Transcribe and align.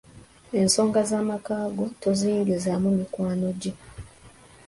Ensonga 0.59 0.99
z'amaka 1.09 1.55
go 1.75 1.85
toziyingizaamu 2.01 2.89
mikwano 2.97 3.47
gye. 3.61 3.73